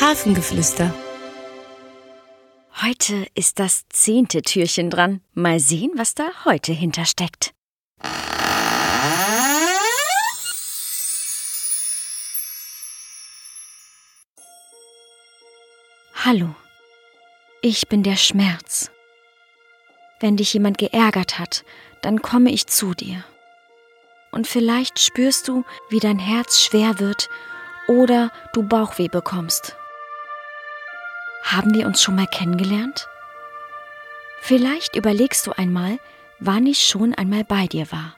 [0.00, 0.92] Hafengeflüster.
[2.82, 5.20] Heute ist das zehnte Türchen dran.
[5.34, 7.52] Mal sehen, was da heute hintersteckt.
[16.24, 16.54] Hallo,
[17.60, 18.90] ich bin der Schmerz.
[20.20, 21.64] Wenn dich jemand geärgert hat,
[22.00, 23.24] dann komme ich zu dir.
[24.32, 27.28] Und vielleicht spürst du, wie dein Herz schwer wird
[27.86, 29.76] oder du Bauchweh bekommst.
[31.42, 33.08] Haben wir uns schon mal kennengelernt?
[34.40, 35.98] Vielleicht überlegst du einmal,
[36.38, 38.16] wann ich schon einmal bei dir war.